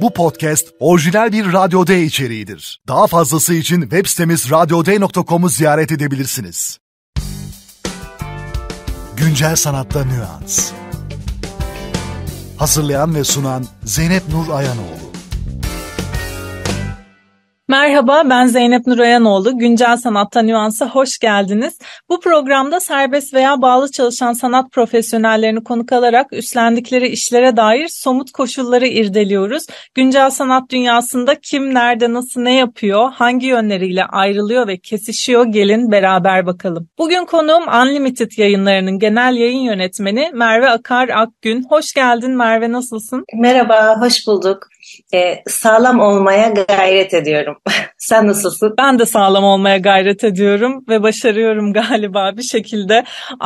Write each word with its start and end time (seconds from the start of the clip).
Bu 0.00 0.12
podcast 0.12 0.68
orijinal 0.78 1.32
bir 1.32 1.52
Radyo 1.52 1.86
D 1.86 2.02
içeriğidir. 2.02 2.80
Daha 2.88 3.06
fazlası 3.06 3.54
için 3.54 3.80
web 3.80 4.06
sitemiz 4.06 4.50
radyoday.com'u 4.50 5.48
ziyaret 5.48 5.92
edebilirsiniz. 5.92 6.78
Güncel 9.16 9.56
sanatta 9.56 10.04
nüans. 10.04 10.70
Hazırlayan 12.56 13.14
ve 13.14 13.24
sunan 13.24 13.66
Zeynep 13.84 14.22
Nur 14.28 14.48
Ayanoğlu. 14.48 15.09
Merhaba 17.70 18.22
ben 18.30 18.46
Zeynep 18.46 18.86
Nurayanoğlu. 18.86 19.58
Güncel 19.58 19.96
Sanatta 19.96 20.42
Nüans'a 20.42 20.88
hoş 20.88 21.18
geldiniz. 21.18 21.78
Bu 22.08 22.20
programda 22.20 22.80
serbest 22.80 23.34
veya 23.34 23.62
bağlı 23.62 23.90
çalışan 23.90 24.32
sanat 24.32 24.72
profesyonellerini 24.72 25.64
konuk 25.64 25.92
alarak 25.92 26.32
üstlendikleri 26.32 27.08
işlere 27.08 27.56
dair 27.56 27.88
somut 27.88 28.30
koşulları 28.30 28.86
irdeliyoruz. 28.86 29.66
Güncel 29.94 30.30
sanat 30.30 30.70
dünyasında 30.70 31.34
kim 31.34 31.74
nerede 31.74 32.12
nasıl 32.12 32.40
ne 32.40 32.54
yapıyor, 32.54 33.12
hangi 33.12 33.46
yönleriyle 33.46 34.04
ayrılıyor 34.04 34.66
ve 34.66 34.78
kesişiyor 34.78 35.44
gelin 35.44 35.90
beraber 35.90 36.46
bakalım. 36.46 36.88
Bugün 36.98 37.24
konuğum 37.24 37.68
Unlimited 37.82 38.30
yayınlarının 38.36 38.98
genel 38.98 39.36
yayın 39.36 39.62
yönetmeni 39.62 40.30
Merve 40.34 40.70
Akar 40.70 41.08
Akgün. 41.08 41.66
Hoş 41.68 41.92
geldin 41.92 42.36
Merve 42.36 42.72
nasılsın? 42.72 43.24
Merhaba, 43.34 44.00
hoş 44.00 44.26
bulduk. 44.26 44.68
Ee, 45.14 45.42
sağlam 45.46 46.00
olmaya 46.00 46.48
gayret 46.48 47.14
ediyorum. 47.14 47.56
Sen 47.98 48.26
nasılsın? 48.26 48.74
Ben 48.78 48.98
de 48.98 49.06
sağlam 49.06 49.44
olmaya 49.44 49.78
gayret 49.78 50.24
ediyorum 50.24 50.84
ve 50.88 51.02
başarıyorum 51.02 51.72
galiba 51.72 52.32
bir 52.36 52.42
şekilde. 52.42 53.04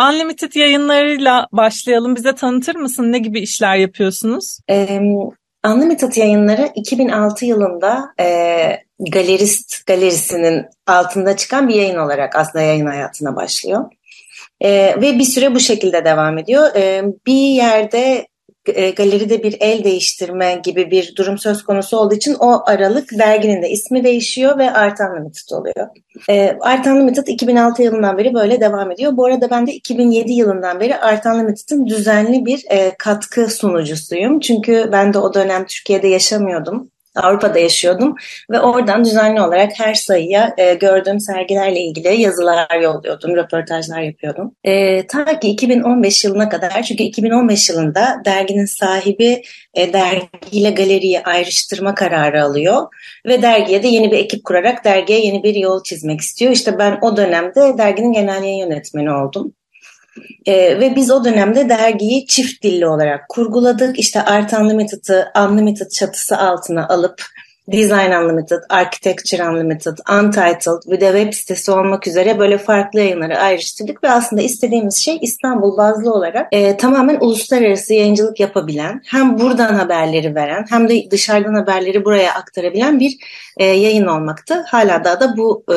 Unlimited 0.08 0.54
yayınlarıyla 0.54 1.46
başlayalım. 1.52 2.16
Bize 2.16 2.34
tanıtır 2.34 2.76
mısın? 2.76 3.12
Ne 3.12 3.18
gibi 3.18 3.40
işler 3.40 3.76
yapıyorsunuz? 3.76 4.58
Ee, 4.70 5.00
Unlimited 5.66 6.16
yayınları 6.16 6.70
2006 6.74 7.44
yılında 7.44 8.14
e, 8.20 8.26
Galerist 8.98 9.86
Galerisi'nin 9.86 10.66
altında 10.86 11.36
çıkan 11.36 11.68
bir 11.68 11.74
yayın 11.74 11.98
olarak 11.98 12.36
aslında 12.36 12.64
yayın 12.64 12.86
hayatına 12.86 13.36
başlıyor. 13.36 13.84
E, 14.60 14.70
ve 15.00 15.18
bir 15.18 15.24
süre 15.24 15.54
bu 15.54 15.60
şekilde 15.60 16.04
devam 16.04 16.38
ediyor. 16.38 16.74
E, 16.76 17.02
bir 17.26 17.54
yerde 17.54 17.98
e, 18.00 18.26
galeride 18.96 19.42
bir 19.42 19.56
el 19.60 19.84
değiştirme 19.84 20.60
gibi 20.64 20.90
bir 20.90 21.16
durum 21.16 21.38
söz 21.38 21.64
konusu 21.64 21.96
olduğu 21.96 22.14
için 22.14 22.36
o 22.40 22.62
aralık 22.66 23.18
derginin 23.18 23.62
de 23.62 23.70
ismi 23.70 24.04
değişiyor 24.04 24.58
ve 24.58 24.70
Artan 24.70 25.16
Limited 25.16 25.50
oluyor. 25.56 25.88
E, 26.30 26.56
Artan 26.60 27.00
Limited 27.00 27.26
2006 27.26 27.82
yılından 27.82 28.18
beri 28.18 28.34
böyle 28.34 28.60
devam 28.60 28.90
ediyor. 28.90 29.16
Bu 29.16 29.26
arada 29.26 29.50
ben 29.50 29.66
de 29.66 29.72
2007 29.72 30.32
yılından 30.32 30.80
beri 30.80 30.96
Artan 30.96 31.38
Limited'ın 31.38 31.86
düzenli 31.86 32.44
bir 32.44 32.64
e, 32.70 32.92
katkı 32.98 33.50
sunucusuyum. 33.50 34.40
Çünkü 34.40 34.88
ben 34.92 35.14
de 35.14 35.18
o 35.18 35.34
dönem 35.34 35.66
Türkiye'de 35.66 36.08
yaşamıyordum. 36.08 36.90
Avrupa'da 37.16 37.58
yaşıyordum 37.58 38.14
ve 38.50 38.60
oradan 38.60 39.04
düzenli 39.04 39.40
olarak 39.40 39.72
her 39.78 39.94
sayıya 39.94 40.54
e, 40.58 40.74
gördüğüm 40.74 41.20
sergilerle 41.20 41.80
ilgili 41.80 42.20
yazılar 42.20 42.80
yolluyordum, 42.82 43.36
röportajlar 43.36 44.00
yapıyordum. 44.00 44.54
E, 44.64 45.06
ta 45.06 45.40
ki 45.40 45.48
2015 45.48 46.24
yılına 46.24 46.48
kadar 46.48 46.82
çünkü 46.82 47.02
2015 47.02 47.70
yılında 47.70 48.22
derginin 48.24 48.64
sahibi 48.64 49.42
e, 49.74 49.92
dergiyle 49.92 50.70
galeriyi 50.70 51.22
ayrıştırma 51.22 51.94
kararı 51.94 52.44
alıyor 52.44 52.86
ve 53.26 53.42
dergiye 53.42 53.82
de 53.82 53.88
yeni 53.88 54.12
bir 54.12 54.18
ekip 54.18 54.44
kurarak 54.44 54.84
dergiye 54.84 55.26
yeni 55.26 55.42
bir 55.42 55.54
yol 55.54 55.82
çizmek 55.82 56.20
istiyor. 56.20 56.52
İşte 56.52 56.78
ben 56.78 56.98
o 57.02 57.16
dönemde 57.16 57.78
derginin 57.78 58.12
genel 58.12 58.42
yayın 58.42 58.58
yönetmeni 58.58 59.12
oldum. 59.12 59.54
E, 60.46 60.80
ve 60.80 60.96
biz 60.96 61.10
o 61.10 61.24
dönemde 61.24 61.68
dergiyi 61.68 62.26
çift 62.26 62.62
dilli 62.62 62.86
olarak 62.86 63.28
kurguladık. 63.28 63.98
İşte 63.98 64.22
Art 64.22 64.52
Unlimited'ı 64.52 65.32
Unlimited 65.48 65.90
çatısı 65.90 66.38
altına 66.38 66.88
alıp 66.88 67.22
Design 67.72 68.12
Unlimited, 68.12 68.58
Architecture 68.68 69.48
Unlimited, 69.48 69.98
Untitled 70.18 70.90
ve 70.90 71.00
de 71.00 71.06
web 71.06 71.32
sitesi 71.32 71.70
olmak 71.70 72.06
üzere 72.06 72.38
böyle 72.38 72.58
farklı 72.58 73.00
yayınları 73.00 73.38
ayrıştırdık 73.38 74.04
ve 74.04 74.10
aslında 74.10 74.42
istediğimiz 74.42 74.96
şey 74.96 75.18
İstanbul 75.22 75.76
bazlı 75.76 76.12
olarak 76.12 76.48
e, 76.52 76.76
tamamen 76.76 77.18
uluslararası 77.20 77.94
yayıncılık 77.94 78.40
yapabilen, 78.40 79.02
hem 79.06 79.38
buradan 79.38 79.74
haberleri 79.74 80.34
veren 80.34 80.66
hem 80.70 80.88
de 80.88 81.10
dışarıdan 81.10 81.54
haberleri 81.54 82.04
buraya 82.04 82.34
aktarabilen 82.34 83.00
bir 83.00 83.16
e, 83.56 83.64
yayın 83.64 84.06
olmaktı. 84.06 84.64
Hala 84.68 85.04
daha 85.04 85.20
da 85.20 85.36
bu 85.36 85.64
e, 85.68 85.76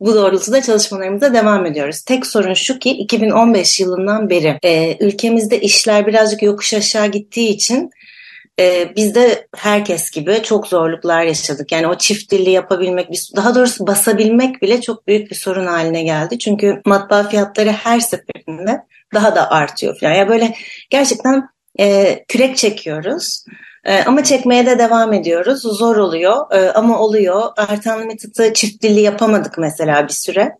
bu 0.00 0.14
doğrultuda 0.14 0.62
çalışmalarımıza 0.62 1.34
devam 1.34 1.66
ediyoruz. 1.66 2.02
Tek 2.02 2.26
sorun 2.26 2.54
şu 2.54 2.78
ki 2.78 2.90
2015 2.90 3.80
yılından 3.80 4.30
beri 4.30 4.58
e, 4.62 4.96
ülkemizde 5.06 5.60
işler 5.60 6.06
birazcık 6.06 6.42
yokuş 6.42 6.74
aşağı 6.74 7.06
gittiği 7.06 7.48
için 7.48 7.90
e, 8.58 8.92
biz 8.96 9.14
de 9.14 9.48
herkes 9.56 10.10
gibi 10.10 10.42
çok 10.42 10.66
zorluklar 10.66 11.22
yaşadık. 11.22 11.72
Yani 11.72 11.86
o 11.86 11.98
çift 11.98 12.32
dilli 12.32 12.50
yapabilmek, 12.50 13.08
daha 13.36 13.54
doğrusu 13.54 13.86
basabilmek 13.86 14.62
bile 14.62 14.80
çok 14.80 15.06
büyük 15.06 15.30
bir 15.30 15.36
sorun 15.36 15.66
haline 15.66 16.02
geldi. 16.02 16.38
Çünkü 16.38 16.82
matbaa 16.84 17.22
fiyatları 17.22 17.70
her 17.70 18.00
seferinde 18.00 18.82
daha 19.14 19.36
da 19.36 19.50
artıyor 19.50 19.98
falan. 20.00 20.10
Ya 20.10 20.16
yani 20.18 20.28
böyle 20.28 20.54
gerçekten 20.90 21.48
e, 21.80 22.18
kürek 22.28 22.56
çekiyoruz. 22.56 23.44
E, 23.84 24.02
ama 24.02 24.24
çekmeye 24.24 24.66
de 24.66 24.78
devam 24.78 25.12
ediyoruz. 25.12 25.62
Zor 25.62 25.96
oluyor 25.96 26.52
e, 26.52 26.70
ama 26.70 26.98
oluyor. 26.98 27.42
Artan 27.56 28.02
Limited'ı 28.02 28.54
çift 28.54 28.82
dilli 28.82 29.00
yapamadık 29.00 29.58
mesela 29.58 30.08
bir 30.08 30.12
süre. 30.12 30.52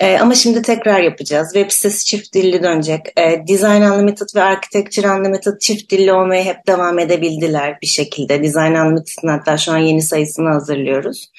E, 0.00 0.18
ama 0.18 0.34
şimdi 0.34 0.62
tekrar 0.62 1.00
yapacağız. 1.00 1.50
Web 1.54 1.70
sitesi 1.70 2.04
çift 2.04 2.34
dilli 2.34 2.62
dönecek. 2.62 3.00
E, 3.16 3.46
Design 3.48 3.82
Unlimited 3.82 4.26
ve 4.36 4.42
Architecture 4.42 5.10
Unlimited 5.10 5.60
çift 5.60 5.90
dilli 5.90 6.12
olmaya 6.12 6.44
hep 6.44 6.66
devam 6.66 6.98
edebildiler 6.98 7.78
bir 7.82 7.86
şekilde. 7.86 8.42
Design 8.42 8.74
Unlimited'ın 8.74 9.28
hatta 9.28 9.56
şu 9.56 9.72
an 9.72 9.78
yeni 9.78 10.02
sayısını 10.02 10.48
hazırlıyoruz. 10.48 11.30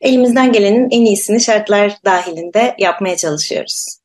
Elimizden 0.00 0.52
gelenin 0.52 0.88
en 0.90 1.04
iyisini 1.04 1.40
şartlar 1.40 1.96
dahilinde 2.04 2.74
yapmaya 2.78 3.16
çalışıyoruz. 3.16 3.97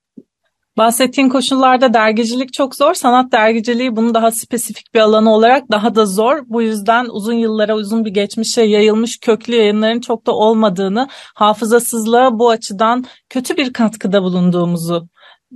Bahsettiğin 0.77 1.29
koşullarda 1.29 1.93
dergicilik 1.93 2.53
çok 2.53 2.75
zor. 2.75 2.93
Sanat 2.93 3.31
dergiciliği 3.31 3.95
bunun 3.95 4.13
daha 4.13 4.31
spesifik 4.31 4.93
bir 4.93 4.99
alanı 4.99 5.33
olarak 5.33 5.71
daha 5.71 5.95
da 5.95 6.05
zor. 6.05 6.37
Bu 6.47 6.61
yüzden 6.61 7.05
uzun 7.05 7.33
yıllara, 7.33 7.75
uzun 7.75 8.05
bir 8.05 8.11
geçmişe 8.11 8.61
yayılmış 8.61 9.19
köklü 9.19 9.55
yayınların 9.55 9.99
çok 9.99 10.27
da 10.27 10.31
olmadığını, 10.31 11.07
hafızasızlığa 11.35 12.39
bu 12.39 12.49
açıdan 12.49 13.05
kötü 13.29 13.57
bir 13.57 13.73
katkıda 13.73 14.23
bulunduğumuzu 14.23 15.07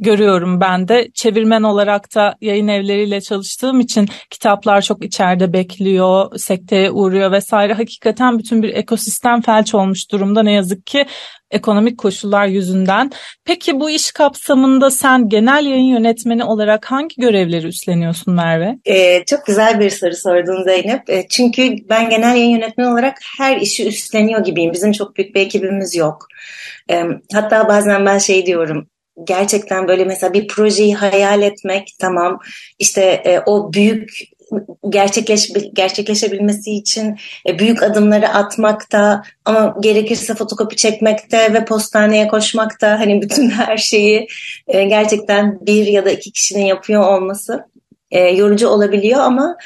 görüyorum 0.01 0.61
ben 0.61 0.87
de. 0.87 1.07
Çevirmen 1.13 1.63
olarak 1.63 2.15
da 2.15 2.35
yayın 2.41 2.67
evleriyle 2.67 3.21
çalıştığım 3.21 3.79
için 3.79 4.07
kitaplar 4.29 4.81
çok 4.81 5.05
içeride 5.05 5.53
bekliyor, 5.53 6.37
sekteye 6.37 6.91
uğruyor 6.91 7.31
vesaire. 7.31 7.73
Hakikaten 7.73 8.39
bütün 8.39 8.63
bir 8.63 8.69
ekosistem 8.69 9.41
felç 9.41 9.75
olmuş 9.75 10.11
durumda 10.11 10.43
ne 10.43 10.51
yazık 10.51 10.87
ki 10.87 11.05
ekonomik 11.51 11.97
koşullar 11.97 12.47
yüzünden. 12.47 13.11
Peki 13.45 13.79
bu 13.79 13.89
iş 13.89 14.11
kapsamında 14.11 14.91
sen 14.91 15.29
genel 15.29 15.65
yayın 15.65 15.93
yönetmeni 15.93 16.43
olarak 16.43 16.91
hangi 16.91 17.15
görevleri 17.17 17.67
üstleniyorsun 17.67 18.33
Merve? 18.33 18.77
Ee, 18.85 19.23
çok 19.25 19.45
güzel 19.45 19.79
bir 19.79 19.89
soru 19.89 20.15
sordun 20.15 20.63
Zeynep. 20.63 21.09
Ee, 21.09 21.25
çünkü 21.29 21.75
ben 21.89 22.09
genel 22.09 22.35
yayın 22.35 22.49
yönetmeni 22.49 22.87
olarak 22.87 23.17
her 23.37 23.57
işi 23.57 23.87
üstleniyor 23.87 24.43
gibiyim. 24.43 24.73
Bizim 24.73 24.91
çok 24.91 25.17
büyük 25.17 25.35
bir 25.35 25.41
ekibimiz 25.41 25.95
yok. 25.95 26.27
Ee, 26.91 27.03
hatta 27.33 27.67
bazen 27.67 28.05
ben 28.05 28.17
şey 28.17 28.45
diyorum 28.45 28.87
gerçekten 29.23 29.87
böyle 29.87 30.05
mesela 30.05 30.33
bir 30.33 30.47
projeyi 30.47 30.95
hayal 30.95 31.41
etmek 31.41 31.95
tamam 31.99 32.39
işte 32.79 33.01
e, 33.01 33.39
o 33.45 33.73
büyük 33.73 34.09
gerçekleş 34.89 35.51
gerçekleşebilmesi 35.73 36.71
için 36.71 37.17
e, 37.47 37.59
büyük 37.59 37.83
adımları 37.83 38.29
atmakta 38.29 39.23
ama 39.45 39.75
gerekirse 39.79 40.35
fotokopi 40.35 40.75
çekmekte 40.75 41.53
ve 41.53 41.65
postaneye 41.65 42.27
koşmakta 42.27 42.99
hani 42.99 43.21
bütün 43.21 43.49
her 43.49 43.77
şeyi 43.77 44.27
e, 44.67 44.83
gerçekten 44.83 45.59
bir 45.65 45.87
ya 45.87 46.05
da 46.05 46.11
iki 46.11 46.31
kişinin 46.31 46.65
yapıyor 46.65 47.03
olması 47.03 47.65
e, 48.11 48.19
yorucu 48.19 48.67
olabiliyor 48.67 49.19
ama 49.19 49.57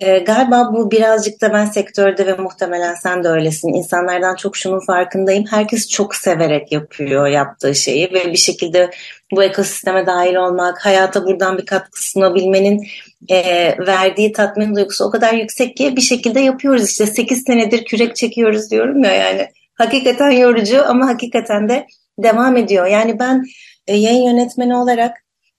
e, 0.00 0.18
galiba 0.18 0.70
bu 0.72 0.90
birazcık 0.90 1.40
da 1.40 1.52
ben 1.52 1.64
sektörde 1.64 2.26
ve 2.26 2.34
muhtemelen 2.34 2.94
sen 2.94 3.24
de 3.24 3.28
öylesin. 3.28 3.68
İnsanlardan 3.68 4.36
çok 4.36 4.56
şunun 4.56 4.86
farkındayım. 4.86 5.44
Herkes 5.50 5.88
çok 5.88 6.14
severek 6.14 6.72
yapıyor 6.72 7.26
yaptığı 7.26 7.74
şeyi 7.74 8.12
ve 8.12 8.32
bir 8.32 8.36
şekilde 8.36 8.90
bu 9.32 9.42
ekosisteme 9.42 10.06
dahil 10.06 10.34
olmak, 10.34 10.86
hayata 10.86 11.26
buradan 11.26 11.58
bir 11.58 11.66
katkı 11.66 12.10
sunabilmenin 12.10 12.86
e, 13.28 13.38
verdiği 13.86 14.32
tatmin 14.32 14.74
duygusu 14.74 15.04
o 15.04 15.10
kadar 15.10 15.32
yüksek 15.32 15.76
ki 15.76 15.96
bir 15.96 16.00
şekilde 16.00 16.40
yapıyoruz. 16.40 16.90
İşte 16.90 17.06
8 17.06 17.42
senedir 17.46 17.84
kürek 17.84 18.16
çekiyoruz 18.16 18.70
diyorum 18.70 19.04
ya 19.04 19.12
yani. 19.12 19.48
Hakikaten 19.74 20.30
yorucu 20.30 20.84
ama 20.88 21.08
hakikaten 21.08 21.68
de 21.68 21.86
devam 22.18 22.56
ediyor. 22.56 22.86
Yani 22.86 23.18
ben 23.18 23.44
e, 23.86 23.96
yayın 23.96 24.22
yönetmeni 24.22 24.76
olarak 24.76 25.12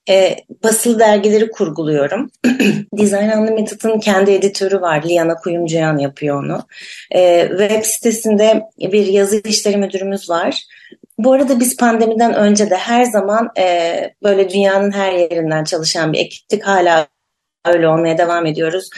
e, 0.09 0.35
basılı 0.63 0.99
dergileri 0.99 1.51
kurguluyorum. 1.51 2.31
Design 2.97 3.37
Unlimited'ın 3.37 3.99
kendi 3.99 4.31
editörü 4.31 4.81
var. 4.81 5.03
Liana 5.03 5.35
Kuyumcuyan 5.35 5.97
yapıyor 5.97 6.43
onu. 6.43 6.65
E, 7.11 7.47
web 7.49 7.83
sitesinde 7.83 8.63
bir 8.79 9.05
yazı 9.05 9.41
işleri 9.45 9.77
müdürümüz 9.77 10.29
var. 10.29 10.63
Bu 11.17 11.33
arada 11.33 11.59
biz 11.59 11.77
pandemiden 11.77 12.33
önce 12.33 12.69
de 12.69 12.75
her 12.75 13.03
zaman 13.03 13.49
e, 13.57 13.95
böyle 14.23 14.49
dünyanın 14.49 14.91
her 14.91 15.13
yerinden 15.13 15.63
çalışan 15.63 16.13
bir 16.13 16.19
ekiptik. 16.19 16.63
Hala 16.63 17.07
öyle 17.65 17.87
olmaya 17.87 18.17
devam 18.17 18.45
ediyoruz. 18.45 18.89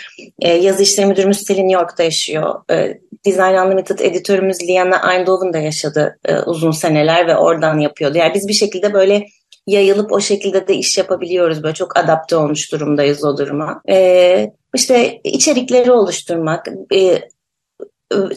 E, 0.41 0.53
yazı 0.53 0.83
işleri 0.83 1.07
müdürümüz 1.07 1.38
Selin 1.47 1.69
York'ta 1.69 2.03
yaşıyor. 2.03 2.55
E, 2.71 2.97
Design 3.25 3.65
Unlimited 3.65 4.00
editörümüz 4.00 4.57
Liana 4.61 5.13
Eindhoven'da 5.13 5.57
yaşadı 5.57 6.19
e, 6.25 6.38
uzun 6.39 6.71
seneler 6.71 7.27
ve 7.27 7.35
oradan 7.35 7.79
yapıyordu. 7.79 8.17
Yani 8.17 8.33
biz 8.33 8.47
bir 8.47 8.53
şekilde 8.53 8.94
böyle 8.94 9.25
yayılıp 9.68 10.12
o 10.12 10.19
şekilde 10.19 10.68
de 10.68 10.75
iş 10.75 10.98
yapabiliyoruz. 10.98 11.63
Böyle 11.63 11.74
çok 11.74 11.98
adapte 11.98 12.36
olmuş 12.36 12.71
durumdayız 12.71 13.24
o 13.24 13.38
duruma. 13.38 13.81
E, 13.89 14.51
işte 14.75 15.21
içerikleri 15.24 15.92
oluşturmak, 15.92 16.68
e, 16.94 17.30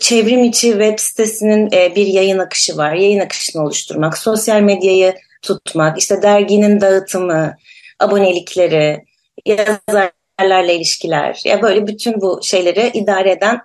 çevrim 0.01 0.45
içi 0.45 0.71
web 0.71 0.99
sitesinin 0.99 1.69
e, 1.73 1.95
bir 1.97 2.07
yayın 2.07 2.39
akışı 2.39 2.77
var. 2.77 2.93
Yayın 2.93 3.21
akışını 3.21 3.63
oluşturmak, 3.63 4.19
sosyal 4.19 4.61
medyayı 4.61 5.15
tutmak, 5.43 5.99
işte 5.99 6.23
derginin 6.23 6.81
dağıtımı, 6.81 7.57
abonelikleri, 8.01 9.05
yazarlarla 9.47 10.73
ilişkiler. 10.73 11.43
Ya 11.45 11.63
böyle 11.63 11.87
bütün 11.87 12.21
bu 12.21 12.41
şeyleri 12.43 12.91
idare 12.95 13.31
eden 13.31 13.61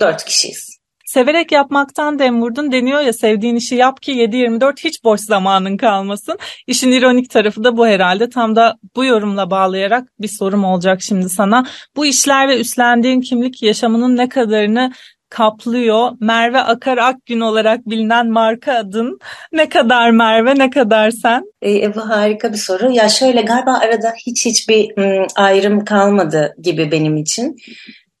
dört 0.00 0.24
kişiyiz. 0.24 0.69
Severek 1.10 1.52
yapmaktan 1.52 2.18
dem 2.18 2.42
vurdun 2.42 2.72
deniyor 2.72 3.00
ya 3.00 3.12
sevdiğin 3.12 3.56
işi 3.56 3.74
yap 3.74 4.02
ki 4.02 4.12
7-24 4.12 4.84
hiç 4.84 5.04
boş 5.04 5.20
zamanın 5.20 5.76
kalmasın. 5.76 6.38
İşin 6.66 6.92
ironik 6.92 7.30
tarafı 7.30 7.64
da 7.64 7.76
bu 7.76 7.86
herhalde. 7.86 8.30
Tam 8.30 8.56
da 8.56 8.76
bu 8.96 9.04
yorumla 9.04 9.50
bağlayarak 9.50 10.08
bir 10.20 10.28
sorum 10.28 10.64
olacak 10.64 11.02
şimdi 11.02 11.28
sana. 11.28 11.66
Bu 11.96 12.06
işler 12.06 12.48
ve 12.48 12.60
üstlendiğin 12.60 13.20
kimlik 13.20 13.62
yaşamının 13.62 14.16
ne 14.16 14.28
kadarını 14.28 14.92
kaplıyor. 15.28 16.10
Merve 16.20 16.58
Akar 16.58 16.98
Akgün 16.98 17.40
olarak 17.40 17.86
bilinen 17.86 18.30
marka 18.30 18.74
adın. 18.74 19.18
Ne 19.52 19.68
kadar 19.68 20.10
Merve, 20.10 20.58
ne 20.58 20.70
kadar 20.70 21.10
sen? 21.10 21.44
E, 21.64 21.94
bu 21.94 22.08
harika 22.08 22.52
bir 22.52 22.58
soru. 22.58 22.90
Ya 22.90 23.08
şöyle 23.08 23.42
galiba 23.42 23.78
arada 23.78 24.12
hiç 24.26 24.46
hiçbir 24.46 24.98
ım, 24.98 25.26
ayrım 25.36 25.84
kalmadı 25.84 26.54
gibi 26.62 26.92
benim 26.92 27.16
için. 27.16 27.56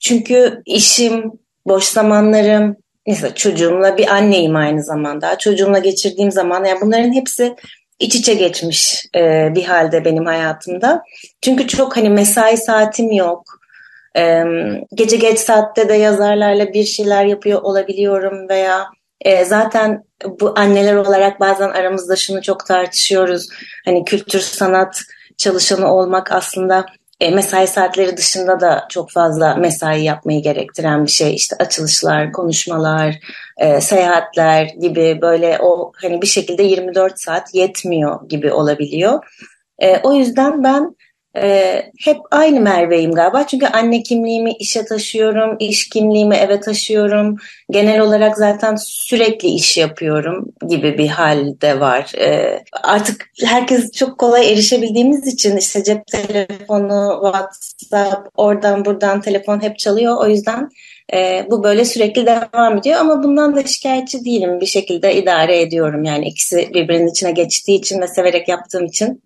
Çünkü 0.00 0.62
işim, 0.66 1.32
boş 1.66 1.84
zamanlarım, 1.84 2.76
mesela 3.06 3.34
çocuğumla 3.34 3.98
bir 3.98 4.08
anneyim 4.08 4.56
aynı 4.56 4.82
zamanda. 4.82 5.38
Çocuğumla 5.38 5.78
geçirdiğim 5.78 6.30
zaman 6.30 6.64
yani 6.64 6.80
bunların 6.80 7.12
hepsi 7.12 7.56
iç 8.00 8.14
içe 8.14 8.34
geçmiş 8.34 9.06
e, 9.16 9.48
bir 9.54 9.64
halde 9.64 10.04
benim 10.04 10.26
hayatımda. 10.26 11.02
Çünkü 11.42 11.66
çok 11.66 11.96
hani 11.96 12.10
mesai 12.10 12.56
saatim 12.56 13.12
yok 13.12 13.60
e, 14.16 14.44
gece 14.94 15.16
geç 15.16 15.38
saatte 15.38 15.88
de 15.88 15.94
yazarlarla 15.94 16.72
bir 16.72 16.84
şeyler 16.84 17.24
yapıyor 17.24 17.62
olabiliyorum 17.62 18.48
veya 18.48 18.86
e, 19.20 19.44
zaten 19.44 20.04
bu 20.40 20.52
anneler 20.56 20.94
olarak 20.94 21.40
bazen 21.40 21.68
aramızda 21.68 22.16
şunu 22.16 22.42
çok 22.42 22.66
tartışıyoruz. 22.66 23.48
Hani 23.84 24.04
kültür 24.04 24.40
sanat 24.40 25.02
çalışanı 25.36 25.94
olmak 25.94 26.32
aslında 26.32 26.86
e, 27.20 27.30
mesai 27.30 27.66
saatleri 27.66 28.16
dışında 28.16 28.60
da 28.60 28.86
çok 28.88 29.10
fazla 29.10 29.54
mesai 29.54 30.04
yapmayı 30.04 30.42
gerektiren 30.42 31.04
bir 31.04 31.10
şey. 31.10 31.34
İşte 31.34 31.56
açılışlar, 31.56 32.32
konuşmalar, 32.32 33.18
e, 33.56 33.80
seyahatler 33.80 34.64
gibi 34.64 35.18
böyle 35.22 35.58
o 35.62 35.92
hani 36.02 36.22
bir 36.22 36.26
şekilde 36.26 36.62
24 36.62 37.20
saat 37.20 37.54
yetmiyor 37.54 38.28
gibi 38.28 38.52
olabiliyor. 38.52 39.24
E, 39.78 39.98
o 40.02 40.12
yüzden 40.12 40.64
ben 40.64 40.96
ee, 41.36 41.82
hep 41.98 42.16
aynı 42.30 42.60
Merve'yim 42.60 43.12
galiba. 43.12 43.46
Çünkü 43.46 43.66
anne 43.66 44.02
kimliğimi 44.02 44.52
işe 44.52 44.84
taşıyorum, 44.84 45.56
iş 45.58 45.88
kimliğimi 45.88 46.36
eve 46.36 46.60
taşıyorum. 46.60 47.36
Genel 47.70 48.00
olarak 48.00 48.38
zaten 48.38 48.76
sürekli 48.76 49.48
iş 49.48 49.76
yapıyorum 49.76 50.52
gibi 50.68 50.98
bir 50.98 51.08
halde 51.08 51.80
var. 51.80 52.12
Ee, 52.18 52.64
artık 52.82 53.30
herkes 53.44 53.92
çok 53.92 54.18
kolay 54.18 54.52
erişebildiğimiz 54.52 55.26
için 55.26 55.56
işte 55.56 55.84
cep 55.84 56.06
telefonu, 56.06 57.20
WhatsApp, 57.24 58.28
oradan 58.36 58.84
buradan 58.84 59.20
telefon 59.20 59.62
hep 59.62 59.78
çalıyor. 59.78 60.16
O 60.20 60.28
yüzden 60.28 60.68
e, 61.12 61.46
bu 61.50 61.62
böyle 61.62 61.84
sürekli 61.84 62.26
devam 62.26 62.78
ediyor 62.78 63.00
ama 63.00 63.22
bundan 63.22 63.56
da 63.56 63.64
şikayetçi 63.64 64.24
değilim. 64.24 64.60
Bir 64.60 64.66
şekilde 64.66 65.14
idare 65.14 65.60
ediyorum. 65.60 66.04
Yani 66.04 66.28
ikisi 66.28 66.70
birbirinin 66.74 67.10
içine 67.10 67.32
geçtiği 67.32 67.78
için 67.78 68.00
ve 68.00 68.08
severek 68.08 68.48
yaptığım 68.48 68.84
için 68.84 69.22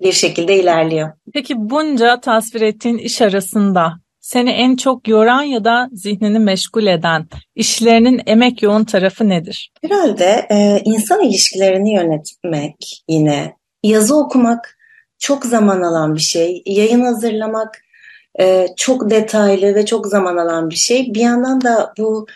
bir 0.00 0.12
şekilde 0.12 0.58
ilerliyor. 0.60 1.12
Peki 1.34 1.54
bunca 1.58 2.20
tasvir 2.20 2.60
ettiğin 2.60 2.98
iş 2.98 3.22
arasında 3.22 3.92
seni 4.20 4.50
en 4.50 4.76
çok 4.76 5.08
yoran 5.08 5.42
ya 5.42 5.64
da 5.64 5.88
zihnini 5.92 6.38
meşgul 6.38 6.86
eden 6.86 7.26
işlerinin 7.54 8.22
emek 8.26 8.62
yoğun 8.62 8.84
tarafı 8.84 9.28
nedir? 9.28 9.72
Herhalde 9.82 10.46
e, 10.50 10.82
insan 10.84 11.22
ilişkilerini 11.22 11.94
yönetmek 11.94 13.04
yine. 13.08 13.56
Yazı 13.82 14.16
okumak 14.16 14.78
çok 15.18 15.44
zaman 15.44 15.82
alan 15.82 16.14
bir 16.14 16.20
şey. 16.20 16.62
Yayın 16.66 17.04
hazırlamak 17.04 17.82
e, 18.40 18.66
çok 18.76 19.10
detaylı 19.10 19.74
ve 19.74 19.86
çok 19.86 20.06
zaman 20.06 20.36
alan 20.36 20.70
bir 20.70 20.76
şey. 20.76 21.14
Bir 21.14 21.20
yandan 21.20 21.60
da 21.60 21.92
bu 21.98 22.26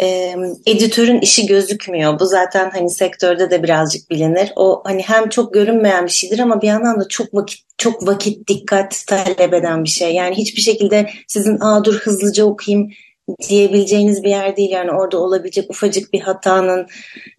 e, 0.00 0.34
editörün 0.66 1.20
işi 1.20 1.46
gözükmüyor. 1.46 2.20
Bu 2.20 2.26
zaten 2.26 2.70
hani 2.70 2.90
sektörde 2.90 3.50
de 3.50 3.62
birazcık 3.62 4.10
bilinir. 4.10 4.52
O 4.56 4.82
hani 4.84 5.02
hem 5.02 5.28
çok 5.28 5.54
görünmeyen 5.54 6.04
bir 6.04 6.10
şeydir 6.10 6.38
ama 6.38 6.62
bir 6.62 6.66
yandan 6.66 7.00
da 7.00 7.08
çok 7.08 7.34
vakit 7.34 7.60
çok 7.78 8.06
vakit 8.06 8.48
dikkat 8.48 9.04
talep 9.06 9.54
eden 9.54 9.84
bir 9.84 9.88
şey. 9.88 10.14
Yani 10.14 10.36
hiçbir 10.36 10.60
şekilde 10.60 11.10
sizin 11.28 11.60
aa 11.60 11.84
dur 11.84 11.98
hızlıca 11.98 12.44
okuyayım 12.44 12.90
diyebileceğiniz 13.48 14.22
bir 14.22 14.30
yer 14.30 14.56
değil. 14.56 14.70
Yani 14.70 14.90
orada 14.90 15.18
olabilecek 15.18 15.70
ufacık 15.70 16.12
bir 16.12 16.20
hatanın 16.20 16.86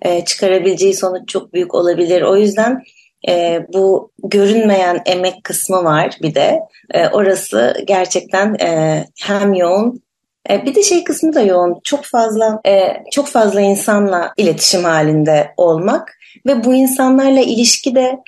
e, 0.01 0.25
çıkarabileceği 0.25 0.93
sonuç 0.93 1.29
çok 1.29 1.53
büyük 1.53 1.75
olabilir. 1.75 2.21
O 2.21 2.37
yüzden 2.37 2.83
e, 3.29 3.59
bu 3.73 4.11
görünmeyen 4.23 5.01
emek 5.05 5.43
kısmı 5.43 5.83
var 5.83 6.17
bir 6.21 6.35
de. 6.35 6.59
E, 6.93 7.07
orası 7.07 7.75
gerçekten 7.87 8.55
e, 8.55 9.05
hem 9.21 9.53
yoğun 9.53 10.01
e, 10.49 10.65
bir 10.65 10.75
de 10.75 10.83
şey 10.83 11.03
kısmı 11.03 11.33
da 11.33 11.41
yoğun. 11.41 11.79
Çok 11.83 12.05
fazla 12.05 12.61
e, 12.67 13.03
çok 13.11 13.27
fazla 13.27 13.61
insanla 13.61 14.33
iletişim 14.37 14.83
halinde 14.83 15.53
olmak 15.57 16.17
ve 16.45 16.63
bu 16.63 16.73
insanlarla 16.73 17.41
ilişki 17.41 17.95
de 17.95 18.19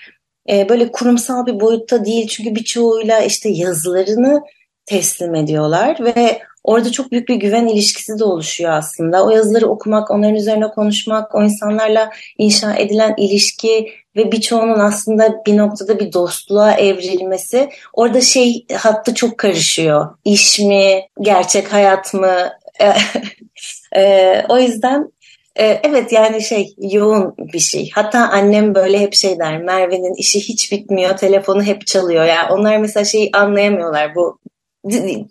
e, 0.50 0.70
böyle 0.70 0.92
kurumsal 0.92 1.46
bir 1.46 1.60
boyutta 1.60 2.06
değil. 2.06 2.28
Çünkü 2.28 2.56
birçoğuyla 2.56 3.20
işte 3.20 3.50
yazılarını 3.50 4.42
teslim 4.86 5.36
ediyorlar 5.36 5.98
ve 6.00 6.42
orada 6.64 6.92
çok 6.92 7.12
büyük 7.12 7.30
bir 7.30 7.36
güven 7.36 7.68
ilişkisi 7.68 8.20
de 8.20 8.24
oluşuyor 8.24 8.72
aslında. 8.72 9.26
O 9.26 9.30
yazıları 9.30 9.68
okumak, 9.68 10.12
onların 10.12 10.36
üzerine 10.36 10.68
konuşmak, 10.68 11.36
o 11.36 11.44
insanlarla 11.44 12.10
inşa 12.38 12.76
edilen 12.76 13.14
ilişki 13.18 13.92
ve 14.16 14.32
birçoğunun 14.32 14.80
aslında 14.80 15.46
bir 15.46 15.58
noktada 15.58 16.00
bir 16.00 16.14
dostluğa 16.14 16.74
evrilmesi 16.74 17.70
orada 17.94 18.22
şey 18.22 18.66
hattı 18.78 19.14
çok 19.14 19.38
karışıyor. 19.38 20.08
İş 20.26 20.60
mi, 20.60 21.02
gerçek 21.22 21.74
hayat 21.74 22.14
mı? 22.14 22.50
e, 23.96 24.44
o 24.50 24.58
yüzden 24.60 25.12
evet 25.56 26.12
yani 26.12 26.42
şey 26.42 26.76
yoğun 26.78 27.36
bir 27.38 27.60
şey. 27.60 27.90
Hatta 27.96 28.20
annem 28.20 28.76
böyle 28.76 29.00
hep 29.00 29.14
şey 29.14 29.40
der. 29.40 29.62
Merve'nin 29.62 30.14
işi 30.14 30.40
hiç 30.40 30.72
bitmiyor, 30.72 31.18
telefonu 31.18 31.64
hep 31.64 31.88
çalıyor. 31.88 32.26
Yani 32.26 32.52
onlar 32.52 32.78
mesela 32.78 33.04
şeyi 33.04 33.30
anlayamıyorlar. 33.34 34.16
Bu 34.16 34.39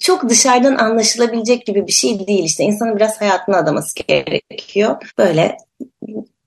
çok 0.01 0.29
dışarıdan 0.29 0.77
anlaşılabilecek 0.77 1.67
gibi 1.67 1.87
bir 1.87 1.93
şey 1.93 2.27
değil 2.27 2.45
işte. 2.45 2.65
İnsanın 2.65 2.97
biraz 2.97 3.21
hayatını 3.21 3.57
adaması 3.57 3.95
gerekiyor. 4.09 4.97
Böyle 5.19 5.57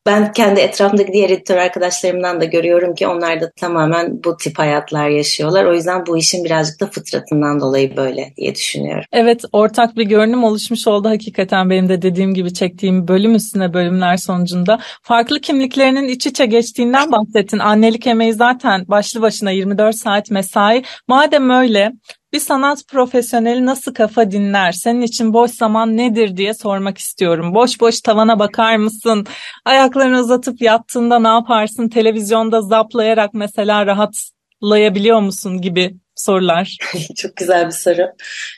ben 0.05 0.31
kendi 0.31 0.60
etrafımdaki 0.60 1.13
diğer 1.13 1.29
editör 1.29 1.58
arkadaşlarımdan 1.58 2.41
da 2.41 2.46
görüyorum 2.46 2.96
ki 2.96 3.08
onlar 3.08 3.41
da 3.41 3.51
tamamen 3.51 4.24
bu 4.24 4.38
tip 4.38 4.60
hayatlar 4.60 5.10
yaşıyorlar. 5.10 5.65
O 5.65 5.74
yüzden 5.74 6.05
bu 6.05 6.17
işin 6.17 6.46
birazcık 6.46 6.79
da 6.79 6.88
fıtratından 6.88 7.60
dolayı 7.60 7.98
böyle 7.98 8.34
diye 8.38 8.55
düşünüyorum. 8.55 9.03
Evet 9.12 9.43
ortak 9.51 9.98
bir 9.98 10.03
görünüm 10.03 10.43
oluşmuş 10.43 10.88
oldu 10.88 11.10
hakikaten 11.10 11.70
benim 11.70 11.89
de 11.89 12.01
dediğim 12.01 12.34
gibi 12.34 12.53
çektiğim 12.53 13.08
bölüm 13.08 13.36
üstüne 13.36 13.74
bölümler 13.74 14.17
sonucunda. 14.17 14.79
Farklı 15.01 15.39
kimliklerinin 15.39 16.08
iç 16.08 16.27
içe 16.27 16.46
geçtiğinden 16.46 17.12
bahsettin. 17.12 17.60
Annelik 17.60 18.08
emeği 18.08 18.34
zaten 18.34 18.88
başlı 18.88 19.22
başına 19.22 19.51
24 19.51 19.96
saat 19.96 20.31
mesai. 20.31 20.84
Madem 21.08 21.50
öyle 21.50 21.91
bir 22.33 22.39
sanat 22.39 22.88
profesyoneli 22.88 23.65
nasıl 23.65 23.93
kafa 23.93 24.31
dinler? 24.31 24.71
Senin 24.71 25.01
için 25.01 25.33
boş 25.33 25.51
zaman 25.51 25.97
nedir 25.97 26.38
diye 26.38 26.53
sormak 26.53 26.97
istiyorum. 26.97 27.55
Boş 27.55 27.81
boş 27.81 28.01
tavana 28.01 28.39
bakar 28.39 28.75
mısın? 28.75 29.25
Ayaklarını 29.65 30.19
uzatıp 30.19 30.61
yattığında 30.61 31.19
ne 31.19 31.27
yaparsın? 31.27 31.89
Televizyonda 31.89 32.61
zaplayarak 32.61 33.33
mesela 33.33 33.85
rahatlayabiliyor 33.85 35.19
musun 35.19 35.61
gibi 35.61 35.95
sorular. 36.15 36.77
Çok 37.15 37.35
güzel 37.35 37.65
bir 37.65 37.71
soru. 37.71 38.07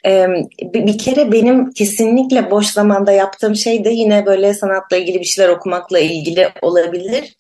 Ee, 0.05 0.27
bir 0.73 0.97
kere 0.97 1.31
benim 1.31 1.71
kesinlikle 1.71 2.51
boş 2.51 2.67
zamanda 2.67 3.11
yaptığım 3.11 3.55
şey 3.55 3.85
de 3.85 3.89
yine 3.89 4.25
böyle 4.25 4.53
sanatla 4.53 4.97
ilgili 4.97 5.19
bir 5.19 5.25
şeyler 5.25 5.49
okumakla 5.49 5.99
ilgili 5.99 6.49
olabilir. 6.61 7.35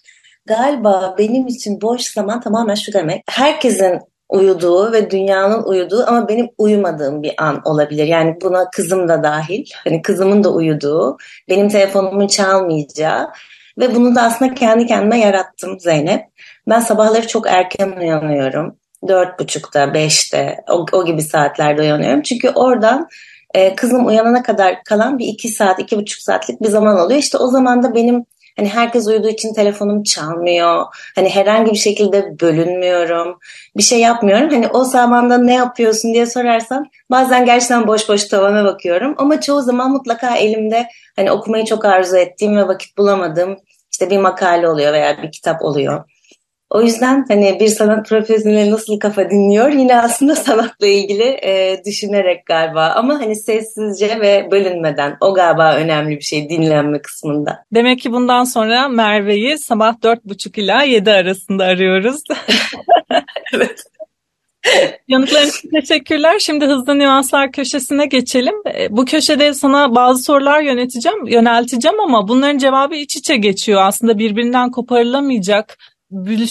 Galiba 0.45 1.15
benim 1.17 1.47
için 1.47 1.81
boş 1.81 2.01
zaman 2.01 2.41
tamamen 2.41 2.75
şu 2.75 2.93
demek. 2.93 3.23
Herkesin 3.29 3.99
uyuduğu 4.33 4.91
ve 4.91 5.11
dünyanın 5.11 5.63
uyuduğu 5.63 6.03
ama 6.07 6.27
benim 6.27 6.49
uyumadığım 6.57 7.23
bir 7.23 7.33
an 7.37 7.61
olabilir. 7.65 8.07
Yani 8.07 8.37
buna 8.41 8.69
kızım 8.69 9.07
da 9.07 9.23
dahil. 9.23 9.65
Hani 9.83 10.01
kızımın 10.01 10.43
da 10.43 10.49
uyuduğu, 10.49 11.17
benim 11.49 11.69
telefonumun 11.69 12.27
çalmayacağı 12.27 13.29
ve 13.77 13.95
bunu 13.95 14.15
da 14.15 14.21
aslında 14.21 14.53
kendi 14.53 14.85
kendime 14.85 15.19
yarattım 15.19 15.79
Zeynep. 15.79 16.25
Ben 16.69 16.79
sabahları 16.79 17.27
çok 17.27 17.47
erken 17.47 17.91
uyanıyorum. 17.91 18.75
dört 19.07 19.39
buçukta, 19.39 19.93
beşte 19.93 20.57
o, 20.69 20.85
o 20.91 21.05
gibi 21.05 21.21
saatlerde 21.21 21.81
uyanıyorum. 21.81 22.21
Çünkü 22.21 22.49
oradan 22.49 23.07
e, 23.53 23.75
kızım 23.75 24.05
uyanana 24.05 24.43
kadar 24.43 24.83
kalan 24.83 25.19
bir 25.19 25.27
iki 25.27 25.49
saat, 25.49 25.79
iki 25.79 25.97
buçuk 25.97 26.21
saatlik 26.21 26.61
bir 26.61 26.69
zaman 26.69 26.99
oluyor. 26.99 27.19
İşte 27.19 27.37
o 27.37 27.47
zaman 27.47 27.83
da 27.83 27.95
benim 27.95 28.25
Hani 28.57 28.69
herkes 28.69 29.07
uyuduğu 29.07 29.29
için 29.29 29.53
telefonum 29.53 30.03
çalmıyor. 30.03 30.85
Hani 31.15 31.29
herhangi 31.29 31.71
bir 31.71 31.77
şekilde 31.77 32.39
bölünmüyorum. 32.41 33.39
Bir 33.77 33.83
şey 33.83 33.99
yapmıyorum. 33.99 34.49
Hani 34.49 34.67
o 34.67 34.83
zamanda 34.83 35.37
ne 35.37 35.53
yapıyorsun 35.53 36.13
diye 36.13 36.25
sorarsan 36.25 36.89
bazen 37.11 37.45
gerçekten 37.45 37.87
boş 37.87 38.09
boş 38.09 38.23
tavana 38.25 38.65
bakıyorum. 38.65 39.15
Ama 39.17 39.41
çoğu 39.41 39.61
zaman 39.61 39.91
mutlaka 39.91 40.35
elimde 40.35 40.87
hani 41.15 41.31
okumayı 41.31 41.65
çok 41.65 41.85
arzu 41.85 42.17
ettiğim 42.17 42.57
ve 42.57 42.67
vakit 42.67 42.97
bulamadığım 42.97 43.57
işte 43.91 44.09
bir 44.09 44.17
makale 44.17 44.67
oluyor 44.67 44.93
veya 44.93 45.23
bir 45.23 45.31
kitap 45.31 45.61
oluyor. 45.61 46.03
O 46.73 46.81
yüzden 46.81 47.25
hani 47.27 47.57
bir 47.59 47.67
sanat 47.67 48.09
profesyoneli 48.09 48.71
nasıl 48.71 48.99
kafa 48.99 49.29
dinliyor 49.29 49.71
yine 49.71 50.01
aslında 50.01 50.35
sanatla 50.35 50.87
ilgili 50.87 51.23
e, 51.23 51.81
düşünerek 51.85 52.45
galiba 52.45 52.93
ama 52.95 53.13
hani 53.13 53.35
sessizce 53.35 54.19
ve 54.21 54.47
bölünmeden 54.51 55.17
o 55.21 55.33
galiba 55.33 55.75
önemli 55.75 56.15
bir 56.15 56.21
şey 56.21 56.49
dinlenme 56.49 57.01
kısmında. 57.01 57.65
Demek 57.73 57.99
ki 57.99 58.11
bundan 58.11 58.43
sonra 58.43 58.87
Merve'yi 58.87 59.57
sabah 59.57 60.03
dört 60.03 60.25
buçuk 60.25 60.57
ila 60.57 60.83
yedi 60.83 61.11
arasında 61.11 61.63
arıyoruz. 61.63 62.21
evet. 63.53 63.83
Yanıtların 65.07 65.47
için 65.47 65.69
teşekkürler. 65.69 66.39
Şimdi 66.39 66.65
hızlı 66.65 66.99
nüanslar 66.99 67.51
köşesine 67.51 68.05
geçelim. 68.05 68.55
E, 68.75 68.97
bu 68.97 69.05
köşede 69.05 69.53
sana 69.53 69.95
bazı 69.95 70.23
sorular 70.23 70.61
yöneteceğim, 70.61 71.27
yönelteceğim 71.27 71.99
ama 71.99 72.27
bunların 72.27 72.57
cevabı 72.57 72.95
iç 72.95 73.15
içe 73.15 73.35
geçiyor. 73.35 73.81
Aslında 73.81 74.19
birbirinden 74.19 74.71
koparılamayacak 74.71 75.77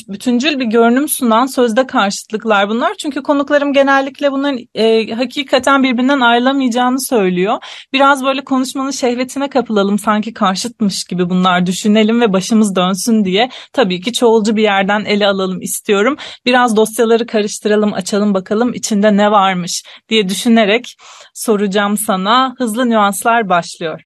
bütüncül 0.09 0.61
bir 0.61 0.65
görünüm 0.65 1.09
sunan 1.09 1.47
sözde 1.47 1.87
karşıtlıklar 1.87 2.69
bunlar. 2.69 2.95
Çünkü 2.99 3.23
konuklarım 3.23 3.73
genellikle 3.73 4.33
bunların 4.33 4.59
e, 4.75 5.15
hakikaten 5.15 5.83
birbirinden 5.83 6.21
ayrılamayacağını 6.21 7.01
söylüyor. 7.01 7.59
Biraz 7.93 8.25
böyle 8.25 8.45
konuşmanın 8.45 8.91
şehvetine 8.91 9.49
kapılalım 9.49 9.99
sanki 9.99 10.35
karşıtmış 10.35 11.05
gibi 11.05 11.31
bunlar 11.31 11.67
düşünelim 11.67 12.21
ve 12.21 12.33
başımız 12.33 12.77
dönsün 12.77 13.25
diye. 13.25 13.51
Tabii 13.73 14.01
ki 14.01 14.13
çoğulcu 14.13 14.57
bir 14.57 14.63
yerden 14.63 15.05
ele 15.05 15.27
alalım 15.27 15.61
istiyorum. 15.61 16.17
Biraz 16.47 16.77
dosyaları 16.77 17.27
karıştıralım, 17.27 17.93
açalım 17.93 18.35
bakalım 18.35 18.75
içinde 18.75 19.17
ne 19.17 19.31
varmış 19.31 19.85
diye 20.09 20.29
düşünerek 20.29 20.97
soracağım 21.35 21.99
sana. 21.99 22.55
Hızlı 22.59 22.91
nüanslar 22.91 23.49
başlıyor. 23.49 24.01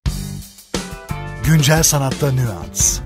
Güncel 1.44 1.82
sanatta 1.82 2.32
nüans. 2.32 3.05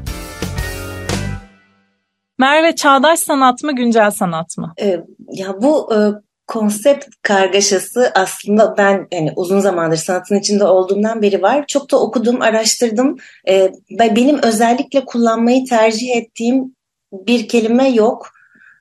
Merve 2.40 2.74
çağdaş 2.74 3.18
sanat 3.18 3.62
mı 3.62 3.72
güncel 3.74 4.10
sanat 4.10 4.58
mı? 4.58 4.74
Ee, 4.80 5.00
ya 5.32 5.62
bu 5.62 5.94
e, 5.94 5.98
konsept 6.46 7.06
kargaşası 7.22 8.12
aslında 8.14 8.74
ben 8.78 9.08
yani 9.12 9.32
uzun 9.36 9.60
zamandır 9.60 9.96
sanatın 9.96 10.36
içinde 10.36 10.64
olduğumdan 10.64 11.22
beri 11.22 11.42
var. 11.42 11.64
Çok 11.66 11.90
da 11.90 12.00
okudum, 12.02 12.42
araştırdım. 12.42 13.16
Ee, 13.48 13.72
benim 13.90 14.42
özellikle 14.42 15.04
kullanmayı 15.04 15.64
tercih 15.64 16.16
ettiğim 16.16 16.76
bir 17.12 17.48
kelime 17.48 17.88
yok. 17.88 18.30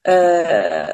Ee, 0.08 0.44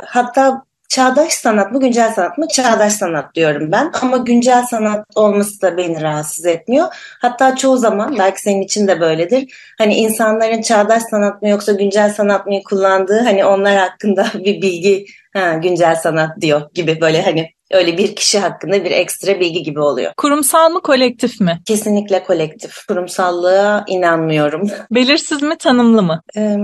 hatta 0.05 0.63
Çağdaş 0.95 1.33
sanat 1.33 1.71
mı, 1.71 1.79
güncel 1.79 2.13
sanat 2.13 2.37
mı? 2.37 2.47
Çağdaş 2.47 2.93
sanat 2.93 3.35
diyorum 3.35 3.71
ben. 3.71 3.91
Ama 4.01 4.17
güncel 4.17 4.63
sanat 4.63 5.05
olması 5.15 5.61
da 5.61 5.77
beni 5.77 6.01
rahatsız 6.01 6.45
etmiyor. 6.45 6.87
Hatta 7.21 7.55
çoğu 7.55 7.77
zaman, 7.77 8.15
belki 8.19 8.41
senin 8.41 8.61
için 8.61 8.87
de 8.87 9.01
böyledir. 9.01 9.53
Hani 9.77 9.95
insanların 9.95 10.61
çağdaş 10.61 11.03
sanat 11.11 11.41
mı 11.41 11.49
yoksa 11.49 11.71
güncel 11.71 12.13
sanat 12.13 12.47
mı 12.47 12.59
kullandığı 12.69 13.19
hani 13.19 13.45
onlar 13.45 13.75
hakkında 13.75 14.27
bir 14.33 14.61
bilgi 14.61 15.05
ha, 15.33 15.53
güncel 15.53 15.95
sanat 15.95 16.41
diyor 16.41 16.61
gibi 16.73 17.01
böyle 17.01 17.21
hani 17.21 17.49
öyle 17.71 17.97
bir 17.97 18.15
kişi 18.15 18.39
hakkında 18.39 18.85
bir 18.85 18.91
ekstra 18.91 19.39
bilgi 19.39 19.63
gibi 19.63 19.79
oluyor. 19.79 20.13
Kurumsal 20.17 20.69
mı 20.69 20.81
kolektif 20.81 21.41
mi? 21.41 21.59
Kesinlikle 21.65 22.23
kolektif. 22.23 22.87
Kurumsallığa 22.87 23.85
inanmıyorum. 23.87 24.69
Belirsiz 24.91 25.41
mi 25.41 25.57
tanımlı 25.57 26.03
mı? 26.03 26.21
Ee, 26.37 26.57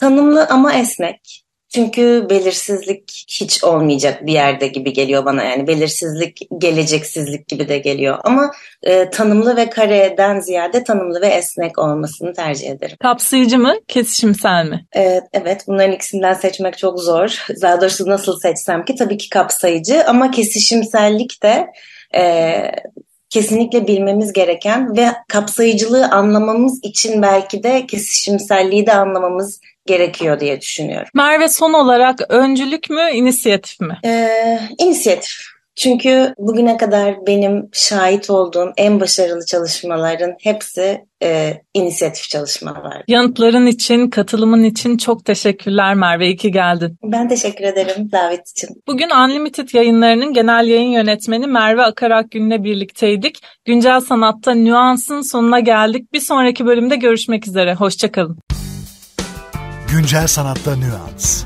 tanımlı 0.00 0.46
ama 0.46 0.72
esnek. 0.72 1.45
Çünkü 1.74 2.26
belirsizlik 2.30 3.26
hiç 3.40 3.64
olmayacak 3.64 4.26
bir 4.26 4.32
yerde 4.32 4.66
gibi 4.66 4.92
geliyor 4.92 5.24
bana 5.24 5.44
yani 5.44 5.66
belirsizlik 5.66 6.40
geleceksizlik 6.58 7.48
gibi 7.48 7.68
de 7.68 7.78
geliyor 7.78 8.18
ama 8.24 8.50
e, 8.82 9.10
tanımlı 9.10 9.56
ve 9.56 9.70
kareden 9.70 10.40
ziyade 10.40 10.84
tanımlı 10.84 11.20
ve 11.20 11.26
esnek 11.26 11.78
olmasını 11.78 12.32
tercih 12.32 12.70
ederim. 12.70 12.96
Kapsayıcı 13.02 13.58
mı 13.58 13.74
kesişimsel 13.88 14.66
mi? 14.66 14.86
E, 14.96 15.20
evet 15.32 15.64
bunların 15.66 15.92
ikisinden 15.92 16.34
seçmek 16.34 16.78
çok 16.78 17.00
zor. 17.00 17.46
Daha 17.62 17.80
doğrusu 17.80 18.06
nasıl 18.08 18.40
seçsem 18.40 18.84
ki 18.84 18.94
tabii 18.94 19.18
ki 19.18 19.28
kapsayıcı 19.28 20.04
ama 20.06 20.30
kesişimsellik 20.30 21.42
de 21.42 21.66
e, 22.16 22.62
kesinlikle 23.30 23.86
bilmemiz 23.86 24.32
gereken 24.32 24.96
ve 24.96 25.06
kapsayıcılığı 25.28 26.08
anlamamız 26.08 26.80
için 26.82 27.22
belki 27.22 27.62
de 27.62 27.86
kesişimselliği 27.86 28.86
de 28.86 28.92
anlamamız 28.92 29.60
gerekiyor 29.86 30.40
diye 30.40 30.60
düşünüyorum. 30.60 31.08
Merve 31.14 31.48
son 31.48 31.72
olarak 31.72 32.20
öncülük 32.28 32.90
mü, 32.90 33.02
inisiyatif 33.12 33.80
mi? 33.80 33.98
Ee, 34.04 34.58
inisiyatif. 34.78 35.56
Çünkü 35.76 36.34
bugüne 36.38 36.76
kadar 36.76 37.26
benim 37.26 37.68
şahit 37.72 38.30
olduğum 38.30 38.72
en 38.76 39.00
başarılı 39.00 39.44
çalışmaların 39.46 40.34
hepsi 40.42 41.04
e, 41.22 41.60
inisiyatif 41.74 42.28
çalışmalar. 42.28 43.02
Yanıtların 43.08 43.66
için, 43.66 44.10
katılımın 44.10 44.64
için 44.64 44.96
çok 44.96 45.24
teşekkürler 45.24 45.94
Merve. 45.94 46.26
İyi 46.26 46.36
ki 46.36 46.50
geldin. 46.50 46.98
Ben 47.02 47.28
teşekkür 47.28 47.64
ederim 47.64 48.12
davet 48.12 48.48
için. 48.48 48.68
Bugün 48.86 49.10
Unlimited 49.10 49.68
yayınlarının 49.72 50.32
genel 50.32 50.66
yayın 50.66 50.90
yönetmeni 50.90 51.46
Merve 51.46 51.82
Akarak 51.82 52.30
Gün'le 52.30 52.64
birlikteydik. 52.64 53.42
Güncel 53.64 54.00
Sanat'ta 54.00 54.54
Nüans'ın 54.54 55.20
sonuna 55.20 55.60
geldik. 55.60 56.12
Bir 56.12 56.20
sonraki 56.20 56.66
bölümde 56.66 56.96
görüşmek 56.96 57.46
üzere. 57.46 57.74
Hoşçakalın. 57.74 58.38
Güncel 59.88 60.26
Sanatta 60.26 60.76
Nüans 60.76 61.44